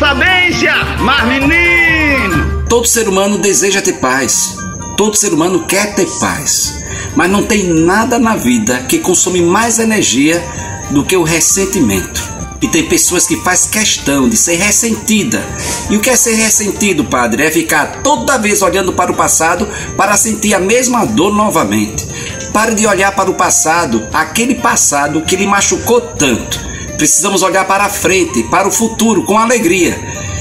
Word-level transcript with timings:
sabência, 0.00 0.72
mas 1.00 1.28
menino! 1.28 2.64
Todo 2.70 2.86
ser 2.86 3.06
humano 3.06 3.36
deseja 3.36 3.82
ter 3.82 3.98
paz. 4.00 4.56
Todo 4.96 5.14
ser 5.14 5.34
humano 5.34 5.66
quer 5.66 5.94
ter 5.94 6.06
paz. 6.18 6.82
Mas 7.14 7.30
não 7.30 7.42
tem 7.42 7.64
nada 7.64 8.18
na 8.18 8.34
vida 8.34 8.78
que 8.88 8.98
consome 8.98 9.42
mais 9.42 9.78
energia 9.78 10.42
do 10.90 11.04
que 11.04 11.14
o 11.14 11.22
ressentimento. 11.22 12.30
E 12.62 12.68
tem 12.68 12.88
pessoas 12.88 13.26
que 13.26 13.36
faz 13.42 13.66
questão 13.66 14.26
de 14.26 14.38
ser 14.38 14.56
ressentida. 14.56 15.44
E 15.90 15.96
o 15.96 16.00
que 16.00 16.08
é 16.08 16.16
ser 16.16 16.34
ressentido, 16.34 17.04
padre? 17.04 17.42
É 17.42 17.50
ficar 17.50 18.00
toda 18.02 18.38
vez 18.38 18.62
olhando 18.62 18.94
para 18.94 19.12
o 19.12 19.16
passado 19.16 19.68
para 19.98 20.16
sentir 20.16 20.54
a 20.54 20.58
mesma 20.58 21.04
dor 21.04 21.34
novamente. 21.34 22.06
Pare 22.54 22.74
de 22.74 22.86
olhar 22.86 23.12
para 23.12 23.30
o 23.30 23.34
passado, 23.34 24.08
aquele 24.14 24.54
passado 24.54 25.20
que 25.22 25.36
lhe 25.36 25.46
machucou 25.46 26.00
tanto 26.00 26.69
Precisamos 27.00 27.40
olhar 27.42 27.64
para 27.66 27.84
a 27.84 27.88
frente, 27.88 28.42
para 28.42 28.68
o 28.68 28.70
futuro, 28.70 29.22
com 29.22 29.38
alegria 29.38 29.98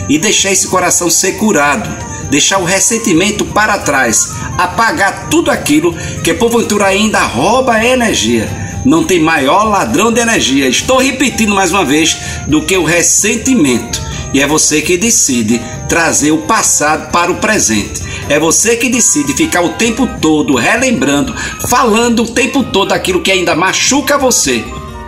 e 0.10 0.18
deixar 0.18 0.52
esse 0.52 0.68
coração 0.68 1.10
ser 1.10 1.38
curado, 1.38 1.90
deixar 2.30 2.58
o 2.58 2.66
ressentimento 2.66 3.46
para 3.46 3.78
trás, 3.78 4.34
apagar 4.58 5.30
tudo 5.30 5.52
aquilo 5.52 5.96
que 6.22 6.34
porventura 6.34 6.88
ainda 6.88 7.22
rouba 7.22 7.82
energia. 7.82 8.50
Não 8.84 9.06
tem 9.06 9.22
maior 9.22 9.70
ladrão 9.70 10.12
de 10.12 10.20
energia, 10.20 10.68
estou 10.68 10.98
repetindo 10.98 11.56
mais 11.56 11.72
uma 11.72 11.86
vez, 11.86 12.18
do 12.46 12.62
que 12.62 12.76
o 12.76 12.84
ressentimento. 12.84 14.02
E 14.34 14.42
é 14.42 14.46
você 14.46 14.82
que 14.82 14.98
decide 14.98 15.62
trazer 15.88 16.32
o 16.32 16.40
passado 16.40 17.10
para 17.10 17.32
o 17.32 17.38
presente. 17.38 18.02
É 18.28 18.38
você 18.38 18.76
que 18.76 18.90
decide 18.90 19.34
ficar 19.34 19.62
o 19.62 19.76
tempo 19.76 20.06
todo 20.20 20.58
relembrando, 20.58 21.34
falando 21.70 22.24
o 22.24 22.28
tempo 22.28 22.66
todo 22.66 22.92
aquilo 22.92 23.22
que 23.22 23.32
ainda 23.32 23.56
machuca 23.56 24.18
você. 24.18 24.62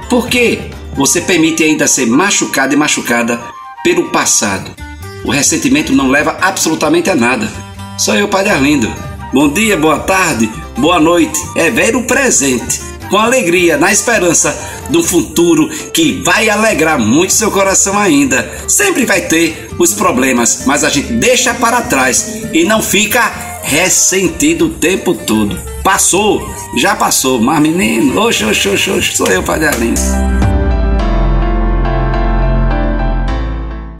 Por 0.09 0.29
quê? 0.29 0.70
Você 0.95 1.21
permite 1.21 1.63
ainda 1.63 1.87
ser 1.87 2.05
machucado 2.05 2.73
e 2.73 2.77
machucada 2.77 3.39
pelo 3.83 4.09
passado. 4.09 4.71
O 5.23 5.31
ressentimento 5.31 5.93
não 5.93 6.09
leva 6.09 6.37
absolutamente 6.41 7.09
a 7.09 7.15
nada. 7.15 7.49
Sou 7.97 8.15
eu, 8.15 8.27
Padre 8.27 8.51
Arlindo. 8.51 8.91
Bom 9.33 9.47
dia, 9.49 9.77
boa 9.77 9.99
tarde, 9.99 10.51
boa 10.77 10.99
noite. 10.99 11.39
É 11.55 11.69
ver 11.69 11.95
o 11.95 12.03
presente, 12.03 12.81
com 13.09 13.17
alegria, 13.17 13.77
na 13.77 13.91
esperança 13.91 14.53
de 14.89 14.97
um 14.97 15.03
futuro 15.03 15.69
que 15.93 16.21
vai 16.25 16.49
alegrar 16.49 16.99
muito 16.99 17.31
seu 17.31 17.49
coração 17.49 17.97
ainda. 17.97 18.49
Sempre 18.67 19.05
vai 19.05 19.21
ter 19.21 19.69
os 19.79 19.93
problemas, 19.93 20.63
mas 20.65 20.83
a 20.83 20.89
gente 20.89 21.13
deixa 21.13 21.53
para 21.53 21.81
trás 21.81 22.41
e 22.51 22.65
não 22.65 22.81
fica 22.81 23.21
ressentido 23.63 24.65
o 24.65 24.69
tempo 24.69 25.13
todo. 25.13 25.57
Passou, 25.83 26.47
já 26.77 26.95
passou, 26.95 27.39
mas 27.39 27.61
menino, 27.61 28.19
oxe, 28.19 28.43
oxe, 28.43 28.67
oxe, 28.67 28.91
oxe 28.91 29.15
sou 29.15 29.27
eu, 29.27 29.41
Padre 29.41 29.67
Arlindo. 29.67 30.01